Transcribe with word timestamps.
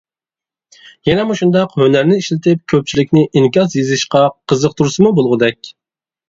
يەنە 1.09 1.25
مۇشۇنداق 1.31 1.75
ھۈنەرنى 1.81 2.17
ئىشلىتىپ 2.21 2.63
كۆپچىلىكنى 2.73 3.23
ئىنكاس 3.27 3.77
يېزىشقا 3.81 4.23
قىزىقتۇرسىمۇ 4.53 5.15
بولغۇدەك. 5.21 5.71